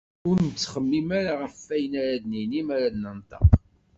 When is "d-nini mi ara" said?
2.23-2.87